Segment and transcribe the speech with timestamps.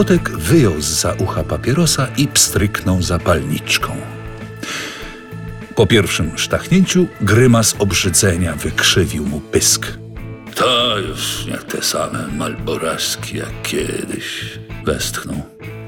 [0.00, 3.96] Chlupotek wyjął za ucha papierosa i pstryknął zapalniczką.
[5.74, 9.86] Po pierwszym sztachnięciu grymas obrzydzenia wykrzywił mu pysk.
[10.54, 15.42] To już nie te same malboraski jak kiedyś, westchnął.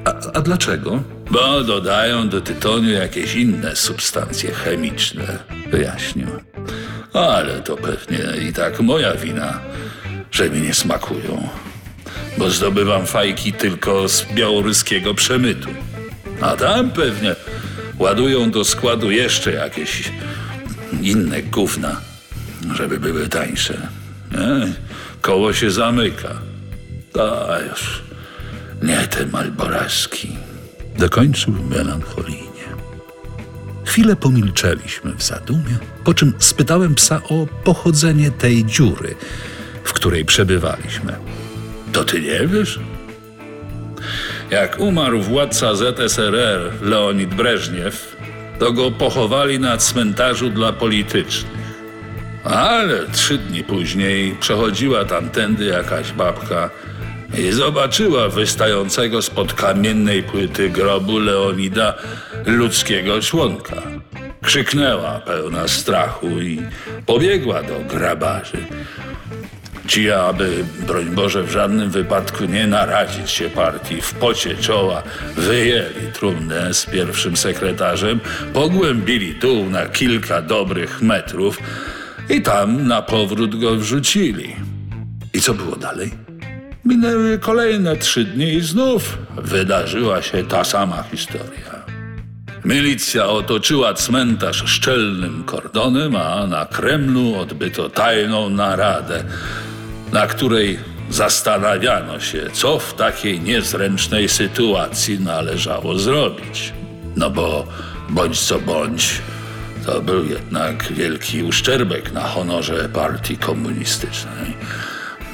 [0.04, 1.02] A, a dlaczego?
[1.30, 5.38] Bo dodają do tytoniu jakieś inne substancje chemiczne,
[5.70, 6.28] wyjaśnił.
[7.12, 9.60] Ale to pewnie i tak moja wina,
[10.30, 11.48] że mi nie smakują.
[12.38, 15.68] Bo zdobywam fajki tylko z białoruskiego przemytu.
[16.40, 17.36] A tam pewnie
[17.98, 20.12] ładują do składu jeszcze jakieś
[21.02, 22.00] inne gówna,
[22.74, 23.88] żeby były tańsze.
[24.32, 24.72] Nie?
[25.20, 26.34] Koło się zamyka.
[27.50, 28.02] A już
[28.82, 30.28] nie te malboraski.
[30.98, 32.52] Dokończył melancholijnie.
[33.84, 39.14] Chwilę pomilczeliśmy w zadumie, po czym spytałem psa o pochodzenie tej dziury,
[39.84, 41.12] w której przebywaliśmy.
[41.92, 42.78] To ty nie wiesz?
[44.50, 48.16] Jak umarł władca ZSRR Leonid Breżniew,
[48.58, 51.52] to go pochowali na cmentarzu dla politycznych.
[52.44, 56.70] Ale trzy dni później przechodziła tamtędy jakaś babka
[57.38, 61.94] i zobaczyła wystającego spod kamiennej płyty grobu Leonida
[62.46, 63.82] ludzkiego członka.
[64.42, 66.62] Krzyknęła pełna strachu i
[67.06, 68.66] pobiegła do grabarzy.
[69.92, 75.02] Ci, aby, broń Boże, w żadnym wypadku nie narazić się partii, w pocie czoła
[75.36, 78.20] wyjęli trumnę z pierwszym sekretarzem,
[78.52, 81.58] pogłębili dół na kilka dobrych metrów
[82.30, 84.56] i tam na powrót go wrzucili.
[85.34, 86.10] I co było dalej?
[86.84, 91.72] Minęły kolejne trzy dni i znów wydarzyła się ta sama historia.
[92.64, 99.24] Milicja otoczyła cmentarz szczelnym kordonem, a na Kremlu odbyto tajną naradę,
[100.12, 100.78] na której
[101.10, 106.72] zastanawiano się, co w takiej niezręcznej sytuacji należało zrobić.
[107.16, 107.66] No bo
[108.08, 109.20] bądź co bądź,
[109.86, 114.56] to był jednak wielki uszczerbek na honorze partii komunistycznej.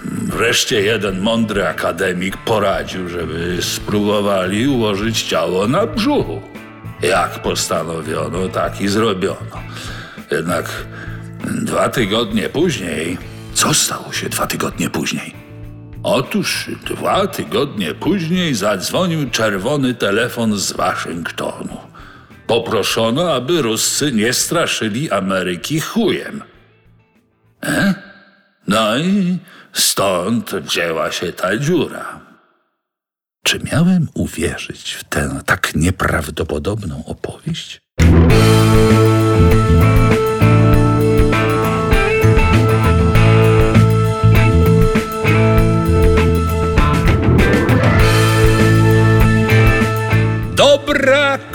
[0.04, 6.42] Wreszcie jeden mądry akademik poradził, żeby spróbowali ułożyć ciało na brzuchu.
[7.02, 9.62] Jak postanowiono, tak i zrobiono.
[10.30, 10.86] Jednak
[11.44, 13.18] dwa tygodnie później.
[13.58, 15.34] Co stało się dwa tygodnie później?
[16.02, 21.78] Otóż dwa tygodnie później zadzwonił czerwony telefon z Waszyngtonu.
[22.46, 26.42] Poproszono, aby Ruscy nie straszyli Ameryki chujem.
[27.62, 27.94] E?
[28.68, 29.38] No i
[29.72, 32.20] stąd wzięła się ta dziura.
[33.44, 37.80] Czy miałem uwierzyć w tę tak nieprawdopodobną opowieść?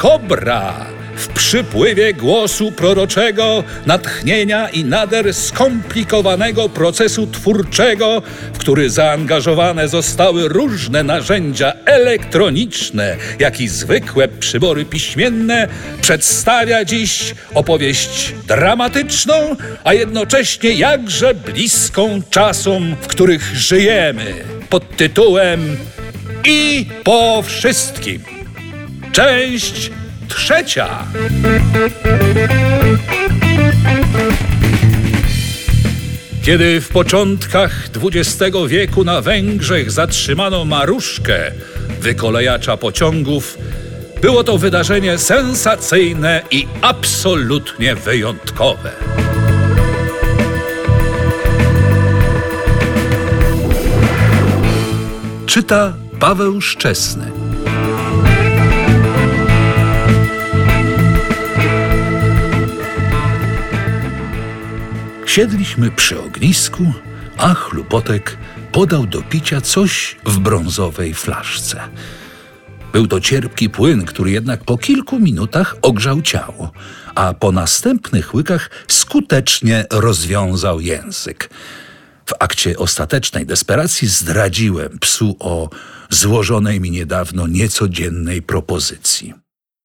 [0.03, 0.85] Kobra!
[1.15, 8.21] W przypływie głosu proroczego, natchnienia i nader skomplikowanego procesu twórczego,
[8.53, 15.67] w który zaangażowane zostały różne narzędzia elektroniczne, jak i zwykłe przybory piśmienne,
[16.01, 24.33] przedstawia dziś opowieść dramatyczną, a jednocześnie jakże bliską czasom, w których żyjemy,
[24.69, 25.77] pod tytułem
[26.45, 28.32] I po wszystkim.
[29.13, 29.91] Część
[30.28, 31.06] trzecia.
[36.44, 41.51] Kiedy w początkach XX wieku na Węgrzech zatrzymano Maruszkę,
[42.01, 43.57] wykolejacza pociągów,
[44.22, 48.91] było to wydarzenie sensacyjne i absolutnie wyjątkowe.
[55.45, 57.32] Czyta Paweł Szczesny.
[65.33, 66.83] Siedliśmy przy ognisku,
[67.38, 68.38] a chlupotek
[68.71, 71.81] podał do picia coś w brązowej flaszce.
[72.91, 76.71] Był to cierpki płyn, który jednak po kilku minutach ogrzał ciało,
[77.15, 81.50] a po następnych łykach skutecznie rozwiązał język.
[82.25, 85.69] W akcie ostatecznej desperacji zdradziłem psu o
[86.09, 89.33] złożonej mi niedawno niecodziennej propozycji.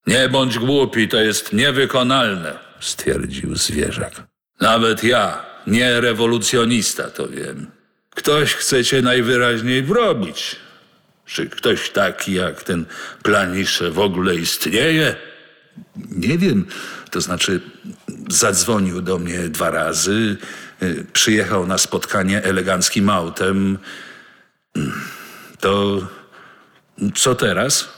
[0.06, 4.27] Nie bądź głupi, to jest niewykonalne, stwierdził zwierzak.
[4.60, 7.66] Nawet ja, nie rewolucjonista, to wiem.
[8.10, 10.56] Ktoś chce cię najwyraźniej wrobić.
[11.26, 12.86] Czy ktoś taki jak ten
[13.22, 15.16] planisze w ogóle istnieje?
[15.96, 16.66] Nie wiem,
[17.10, 17.60] to znaczy
[18.28, 20.36] zadzwonił do mnie dwa razy,
[20.82, 23.78] y, przyjechał na spotkanie eleganckim autem.
[25.60, 26.00] To
[27.14, 27.88] Co teraz?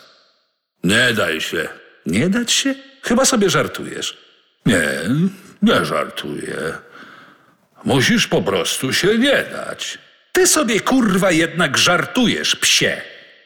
[0.85, 1.69] Nie daj się.
[2.07, 2.75] Nie dać się?
[3.03, 4.19] Chyba sobie żartujesz.
[4.67, 4.91] Nie,
[5.63, 6.73] nie żartuję.
[7.85, 9.99] Musisz po prostu się nie dać.
[10.33, 13.01] Ty sobie kurwa jednak żartujesz, psie.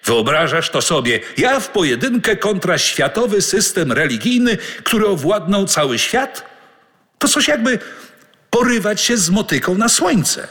[0.04, 6.46] Wyobrażasz to sobie, ja w pojedynkę kontra światowy system religijny, który owładnął cały świat?
[7.18, 7.78] To coś jakby
[8.50, 10.48] porywać się z motyką na słońce.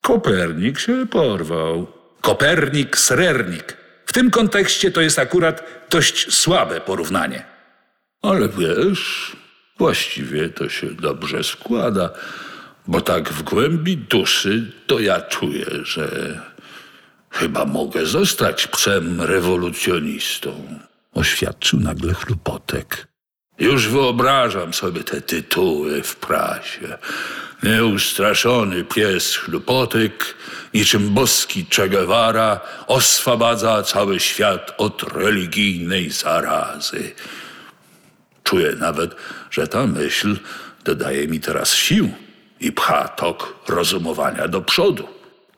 [0.00, 1.86] Kopernik się porwał.
[2.20, 3.76] Kopernik, srernik.
[4.06, 7.44] W tym kontekście to jest akurat dość słabe porównanie.
[8.22, 9.36] Ale wiesz,
[9.78, 12.10] właściwie to się dobrze składa,
[12.86, 16.40] bo tak w głębi duszy to ja czuję, że
[17.30, 20.78] chyba mogę zostać psem rewolucjonistą.
[21.12, 23.06] Oświadczył nagle chlupotek.
[23.58, 26.98] Już wyobrażam sobie te tytuły w prasie.
[27.62, 30.34] Nieustraszony pies chlupotek,
[30.74, 37.12] niczym boski Che Guevara, oswabadza cały świat od religijnej zarazy.
[38.54, 39.14] Czuję nawet,
[39.50, 40.36] że ta myśl
[40.84, 42.10] dodaje mi teraz sił
[42.60, 45.08] i pcha tok rozumowania do przodu.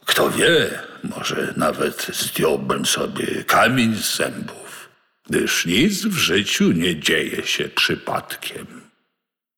[0.07, 0.71] Kto wie,
[1.05, 4.89] może nawet zdjąłbym sobie kamień z zębów,
[5.27, 8.67] gdyż nic w życiu nie dzieje się przypadkiem.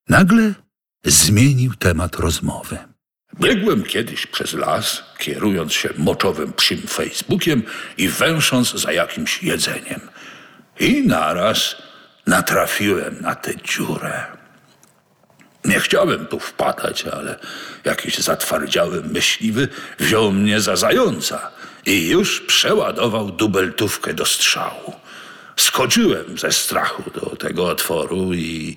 [0.09, 0.55] Nagle
[1.05, 2.79] zmienił temat rozmowy.
[3.41, 7.63] Biegłem kiedyś przez las, kierując się moczowym psim Facebookiem
[7.97, 10.01] i węsząc za jakimś jedzeniem.
[10.81, 11.88] I naraz
[12.29, 14.27] natrafiłem na tę dziurę.
[15.65, 17.39] Nie chciałem tu wpadać, ale
[17.85, 21.51] jakiś zatwardziały myśliwy wziął mnie za zająca
[21.87, 24.93] i już przeładował dubeltówkę do strzału.
[25.57, 28.77] Skoczyłem ze strachu do tego otworu i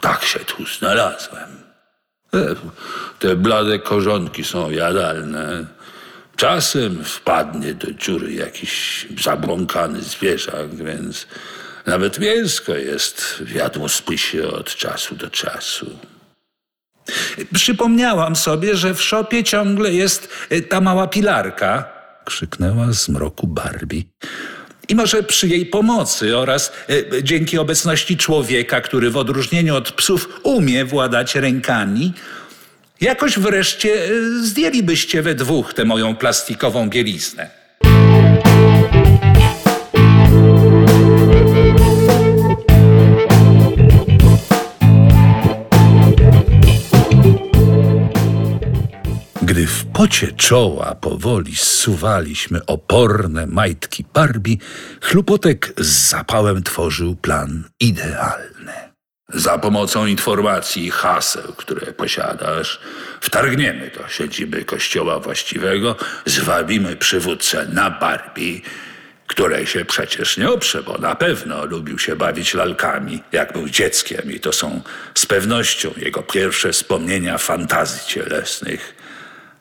[0.00, 1.50] tak się tu znalazłem.
[2.34, 2.54] E,
[3.18, 5.66] Te blade korzonki są jadalne.
[6.36, 11.26] Czasem wpadnie do dziury jakiś zabłąkany zwierzak, więc
[11.86, 15.98] nawet mięsko jest w jadłospysie od czasu do czasu.
[17.54, 21.88] Przypomniałam sobie, że w szopie ciągle jest y, ta mała pilarka.
[22.24, 24.02] Krzyknęła z mroku Barbie.
[24.88, 30.40] I może przy jej pomocy oraz y, dzięki obecności człowieka, który w odróżnieniu od psów
[30.42, 32.12] umie władać rękami,
[33.00, 37.57] jakoś wreszcie y, zdjęlibyście we dwóch tę moją plastikową bieliznę.
[49.98, 54.56] Pocie czoła powoli zsuwaliśmy oporne majtki Barbie,
[55.00, 58.72] chlupotek z zapałem tworzył plan idealny.
[59.34, 62.80] Za pomocą informacji i haseł, które posiadasz,
[63.20, 65.96] wtargniemy do siedziby kościoła właściwego,
[66.26, 68.60] zwabimy przywódcę na Barbie,
[69.26, 74.32] której się przecież nie oprze, bo na pewno lubił się bawić lalkami, jak był dzieckiem
[74.32, 74.80] i to są
[75.14, 78.97] z pewnością jego pierwsze wspomnienia fantazji cielesnych.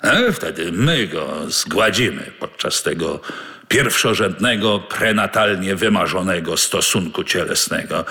[0.01, 3.19] E, wtedy my go zgładzimy podczas tego
[3.67, 8.05] pierwszorzędnego, prenatalnie wymarzonego stosunku cielesnego,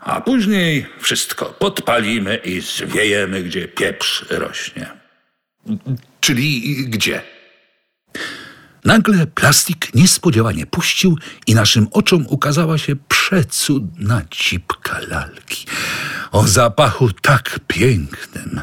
[0.00, 4.86] a później wszystko podpalimy i zwiejemy, gdzie pieprz rośnie.
[6.20, 7.22] Czyli gdzie?
[8.84, 15.66] Nagle plastik niespodziewanie puścił i naszym oczom ukazała się przecudna cipka lalki.
[16.32, 18.60] O zapachu tak pięknym,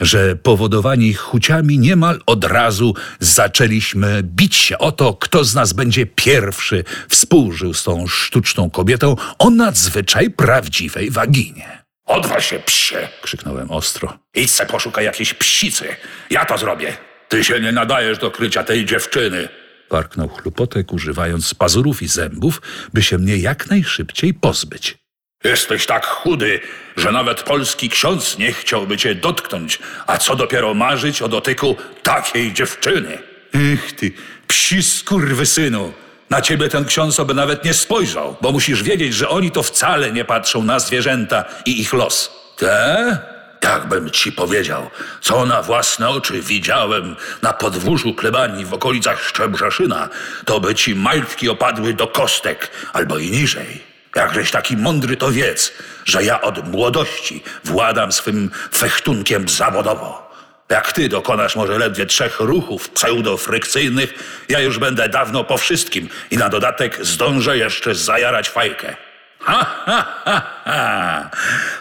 [0.00, 6.06] że powodowani chuciami niemal od razu zaczęliśmy bić się o to, kto z nas będzie
[6.06, 11.82] pierwszy współżył z tą sztuczną kobietą o nadzwyczaj prawdziwej waginie.
[12.06, 13.08] Odważ się, psie!
[13.22, 14.18] Krzyknąłem ostro.
[14.34, 15.84] Idź se poszukaj jakiejś psicy.
[16.30, 16.96] Ja to zrobię.
[17.28, 19.48] Ty się nie nadajesz do krycia tej dziewczyny.
[19.90, 22.62] Warknął chlupotek, używając pazurów i zębów,
[22.94, 24.97] by się mnie jak najszybciej pozbyć.
[25.44, 26.60] Jesteś tak chudy,
[26.96, 32.52] że nawet polski ksiądz nie chciałby cię dotknąć, a co dopiero marzyć o dotyku takiej
[32.52, 33.18] dziewczyny.
[33.54, 34.12] Ech ty,
[34.46, 35.92] psi skurwysynu.
[36.30, 40.12] Na ciebie ten ksiądz by nawet nie spojrzał, bo musisz wiedzieć, że oni to wcale
[40.12, 42.30] nie patrzą na zwierzęta i ich los.
[42.56, 43.18] Te?
[43.60, 44.90] Tak bym ci powiedział,
[45.20, 50.08] co na własne oczy widziałem na podwórzu plebanii w okolicach Szczebrzeszyna,
[50.44, 53.87] to by ci majtki opadły do kostek, albo i niżej.
[54.16, 55.72] Jakżeś taki mądry to wiedz,
[56.04, 60.28] że ja od młodości władam swym fechtunkiem zawodowo.
[60.68, 64.14] Jak ty dokonasz może ledwie trzech ruchów pseudofrykcyjnych,
[64.48, 68.96] ja już będę dawno po wszystkim i na dodatek zdążę jeszcze zajarać fajkę.
[69.40, 71.30] Ha, ha, ha, ha.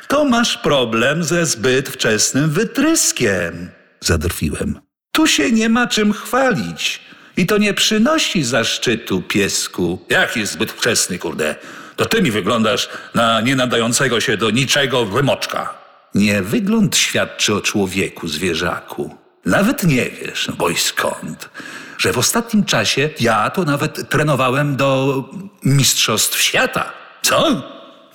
[0.07, 3.69] To masz problem ze zbyt wczesnym wytryskiem.
[3.99, 4.79] Zadrwiłem.
[5.11, 6.99] Tu się nie ma czym chwalić.
[7.37, 10.05] I to nie przynosi zaszczytu, piesku.
[10.09, 11.55] Jak jest zbyt wczesny, kurde?
[11.97, 15.73] To ty mi wyglądasz na nienadającego się do niczego wymoczka.
[16.15, 19.17] Nie wygląd świadczy o człowieku, zwierzaku.
[19.45, 21.49] Nawet nie wiesz, bo i skąd,
[21.97, 25.23] że w ostatnim czasie ja to nawet trenowałem do
[25.63, 26.93] Mistrzostw Świata.
[27.21, 27.61] Co?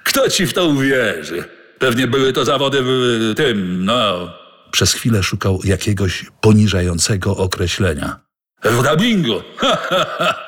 [0.04, 1.44] Kto ci w to uwierzy?
[1.78, 4.32] Pewnie były to zawody w tym, no,
[4.70, 8.20] Przez chwilę szukał jakiegoś poniżającego określenia.
[8.64, 9.42] w dubbingu.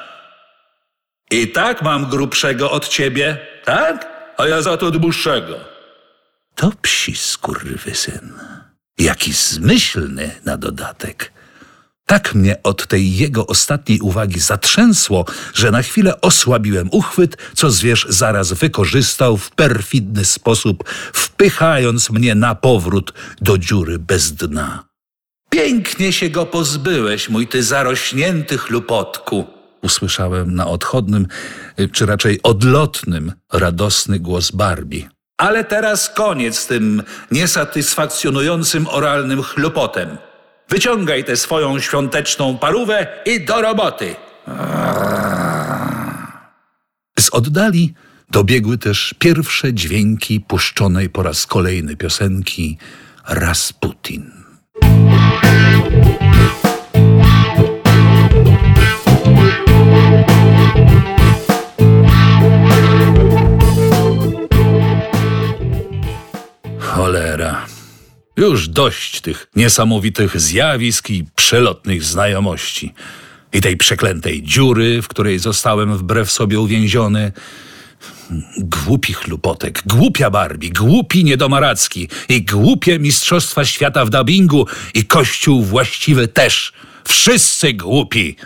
[1.30, 4.06] I tak mam grubszego od ciebie, tak?
[4.36, 5.54] A ja za to dłuższego.
[6.54, 8.32] To psi skurwysyn.
[8.98, 11.32] Jaki zmyślny na dodatek.
[12.06, 18.06] Tak mnie od tej jego ostatniej uwagi zatrzęsło, że na chwilę osłabiłem uchwyt, co zwierz
[18.08, 24.84] zaraz wykorzystał w perfidny sposób, wpychając mnie na powrót do dziury bez dna.
[25.50, 29.59] Pięknie się go pozbyłeś, mój ty zarośnięty chlupotku.
[29.82, 31.26] Usłyszałem na odchodnym,
[31.80, 35.08] y, czy raczej odlotnym, radosny głos Barbie.
[35.36, 40.18] Ale teraz koniec z tym niesatysfakcjonującym oralnym chlupotem.
[40.68, 44.16] Wyciągaj tę swoją świąteczną parówę i do roboty.
[47.18, 47.94] Z oddali
[48.30, 52.78] dobiegły też pierwsze dźwięki puszczonej po raz kolejny piosenki
[53.28, 54.30] Rasputin.
[68.50, 72.94] Już dość tych niesamowitych zjawisk i przelotnych znajomości.
[73.52, 77.32] I tej przeklętej dziury, w której zostałem wbrew sobie uwięziony.
[78.58, 86.28] Głupi chlupotek, głupia Barbie, głupi niedomaracki i głupie Mistrzostwa Świata w dubbingu i Kościół właściwy
[86.28, 86.72] też.
[87.08, 88.36] Wszyscy głupi.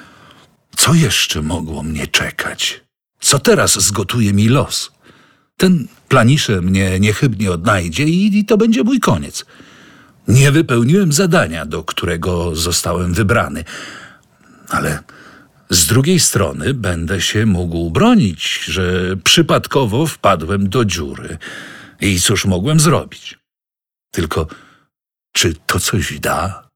[0.77, 2.81] Co jeszcze mogło mnie czekać?
[3.21, 4.93] Co teraz zgotuje mi los?
[5.57, 9.45] Ten planisze mnie niechybnie odnajdzie i, i to będzie mój koniec.
[10.29, 13.65] Nie wypełniłem zadania, do którego zostałem wybrany,
[14.69, 15.03] ale
[15.71, 21.39] z drugiej strony będę się mógł bronić, że przypadkowo wpadłem do dziury.
[22.01, 23.39] I cóż mogłem zrobić?
[24.11, 24.47] Tylko,
[25.33, 26.69] czy to coś da?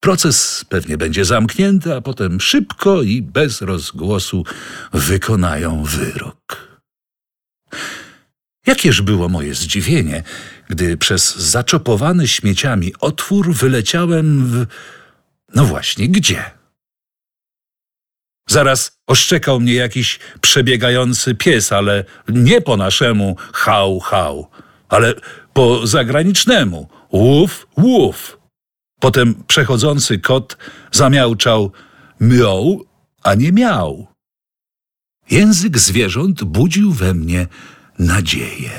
[0.00, 4.44] Proces pewnie będzie zamknięty, a potem szybko i bez rozgłosu
[4.92, 6.71] wykonają wyrok.
[8.66, 10.22] Jakież było moje zdziwienie,
[10.68, 14.66] gdy przez zaczopowany śmieciami otwór wyleciałem w.
[15.54, 16.50] No właśnie, gdzie?
[18.48, 24.50] Zaraz oszczekał mnie jakiś przebiegający pies, ale nie po naszemu hał, hał,
[24.88, 25.14] ale
[25.52, 28.38] po zagranicznemu łów, łów.
[29.00, 30.56] Potem przechodzący kot
[30.92, 31.72] zamiałczał
[32.20, 32.84] miał,
[33.22, 34.06] a nie miał.
[35.30, 37.46] Język zwierząt budził we mnie
[37.98, 38.70] nadzieję.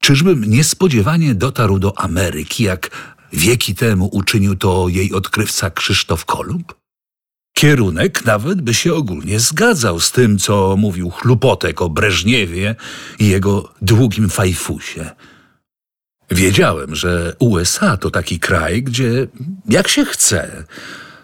[0.00, 2.90] Czyżbym niespodziewanie dotarł do Ameryki, jak
[3.32, 6.74] wieki temu uczynił to jej odkrywca Krzysztof Kolumb?
[7.54, 12.74] Kierunek nawet by się ogólnie zgadzał z tym, co mówił chlupotek o Breżniewie
[13.18, 15.10] i jego długim fajfusie.
[16.30, 19.26] Wiedziałem, że USA to taki kraj, gdzie
[19.68, 20.64] jak się chce,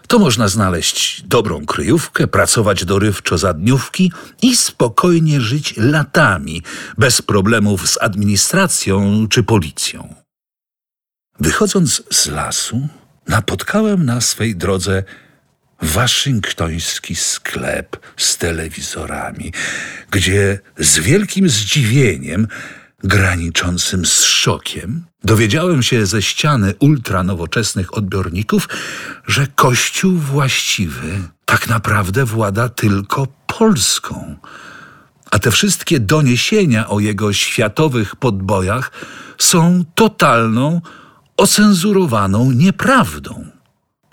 [0.09, 4.11] to można znaleźć dobrą kryjówkę, pracować dorywczo za dniówki
[4.41, 6.63] i spokojnie żyć latami,
[6.97, 10.15] bez problemów z administracją czy policją.
[11.39, 12.87] Wychodząc z lasu,
[13.27, 15.03] napotkałem na swej drodze
[15.81, 19.53] waszyngtoński sklep z telewizorami,
[20.11, 22.47] gdzie z wielkim zdziwieniem,
[23.03, 28.69] graniczącym z szokiem, dowiedziałem się ze ściany ultranowoczesnych odbiorników,
[29.27, 33.27] że Kościół właściwy tak naprawdę włada tylko
[33.57, 34.35] Polską.
[35.31, 38.91] A te wszystkie doniesienia o jego światowych podbojach
[39.37, 40.81] są totalną,
[41.37, 43.45] ocenzurowaną nieprawdą.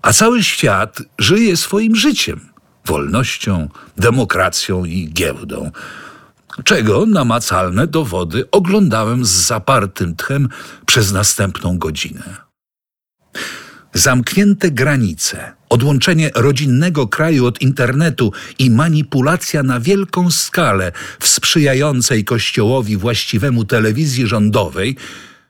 [0.02, 2.40] A cały świat żyje swoim życiem
[2.86, 5.70] wolnością, demokracją i giełdą.
[6.64, 10.48] Czego namacalne dowody oglądałem z zapartym tchem
[10.86, 12.36] przez następną godzinę.
[13.94, 22.96] Zamknięte granice, odłączenie rodzinnego kraju od internetu i manipulacja na wielką skalę w sprzyjającej Kościołowi
[22.96, 24.96] właściwemu telewizji rządowej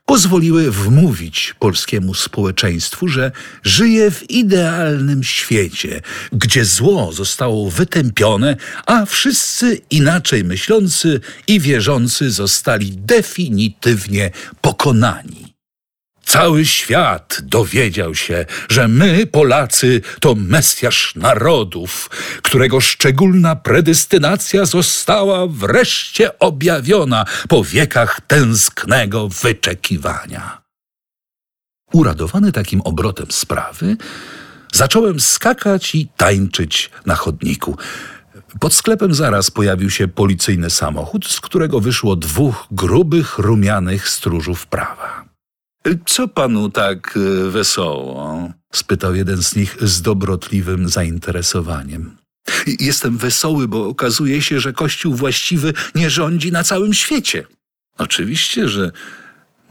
[0.07, 3.31] pozwoliły wmówić polskiemu społeczeństwu, że
[3.63, 12.91] żyje w idealnym świecie, gdzie zło zostało wytępione, a wszyscy inaczej myślący i wierzący zostali
[12.91, 15.46] definitywnie pokonani.
[16.37, 22.09] Cały świat dowiedział się, że my, Polacy, to Mesjasz narodów,
[22.41, 30.61] którego szczególna predestynacja została wreszcie objawiona po wiekach tęsknego wyczekiwania.
[31.93, 33.97] Uradowany takim obrotem sprawy,
[34.73, 37.77] zacząłem skakać i tańczyć na chodniku.
[38.59, 45.26] Pod sklepem zaraz pojawił się policyjny samochód, z którego wyszło dwóch grubych, rumianych stróżów prawa.
[46.05, 48.51] Co panu tak e, wesoło?
[48.73, 52.17] spytał jeden z nich z dobrotliwym zainteresowaniem.
[52.79, 57.43] Jestem wesoły, bo okazuje się, że Kościół właściwy nie rządzi na całym świecie.
[57.97, 58.91] Oczywiście, że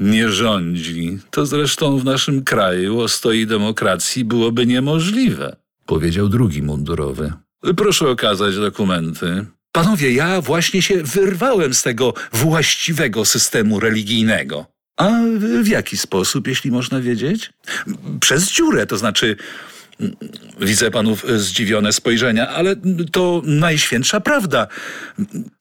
[0.01, 1.19] nie rządzi.
[1.31, 5.57] To zresztą w naszym kraju o stoi demokracji byłoby niemożliwe,
[5.87, 7.33] powiedział drugi mundurowy.
[7.77, 9.47] Proszę okazać dokumenty.
[9.73, 14.67] Panowie, ja właśnie się wyrwałem z tego właściwego systemu religijnego.
[14.97, 15.11] A
[15.61, 17.53] w jaki sposób, jeśli można wiedzieć?
[18.21, 19.37] Przez dziurę, to znaczy.
[20.61, 22.77] Widzę panów zdziwione spojrzenia, ale
[23.13, 24.67] to najświętsza prawda.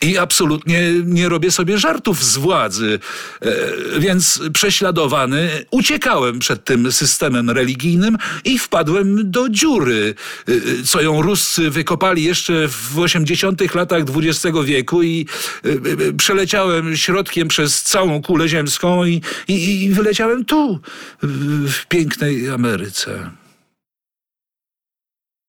[0.01, 2.99] I absolutnie nie robię sobie żartów z władzy.
[3.41, 10.15] E, więc prześladowany uciekałem przed tym systemem religijnym i wpadłem do dziury,
[10.47, 15.25] e, co ją Ruscy wykopali jeszcze w 80 latach XX wieku i
[15.63, 20.79] e, przeleciałem środkiem przez całą kulę ziemską i, i, i wyleciałem tu,
[21.21, 23.44] w pięknej Ameryce.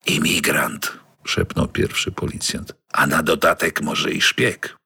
[0.06, 0.92] Imigrant,
[1.24, 2.74] szepnął pierwszy policjant.
[2.92, 4.76] A na dodatek może i szpieg.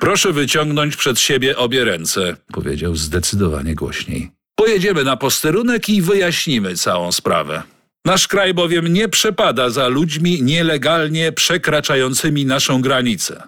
[0.00, 4.30] Proszę wyciągnąć przed siebie obie ręce, powiedział zdecydowanie głośniej.
[4.54, 7.62] Pojedziemy na posterunek i wyjaśnimy całą sprawę.
[8.04, 13.42] Nasz kraj bowiem nie przepada za ludźmi nielegalnie przekraczającymi naszą granicę.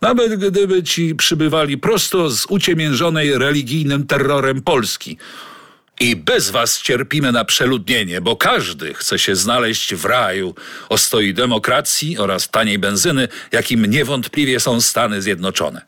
[0.00, 5.18] Nawet gdyby ci przybywali prosto z uciemiężonej religijnym terrorem Polski,
[6.02, 10.54] i bez was cierpimy na przeludnienie, bo każdy chce się znaleźć w raju
[10.88, 15.86] o stoi demokracji oraz taniej benzyny, jakim niewątpliwie są Stany Zjednoczone.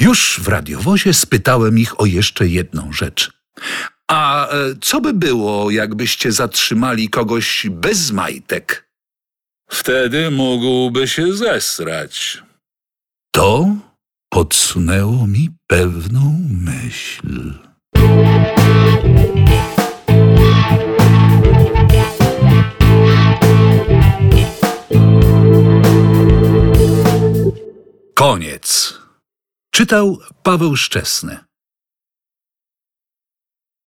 [0.00, 3.30] Już w radiowozie spytałem ich o jeszcze jedną rzecz.
[4.08, 8.88] A e, co by było, jakbyście zatrzymali kogoś bez majtek?
[9.70, 12.42] Wtedy mógłby się zesrać.
[13.30, 13.76] To
[14.30, 17.67] podsunęło mi pewną myśl.
[28.14, 28.98] Koniec.
[29.70, 31.47] Czytał Paweł Szczesny.